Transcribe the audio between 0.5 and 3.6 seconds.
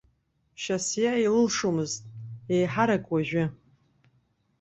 Шьасиа илылшомызт, еиҳарак уажәы.